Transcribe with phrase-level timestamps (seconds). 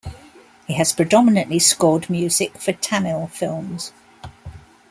[0.65, 3.93] He has predominantly scored music for Tamil films.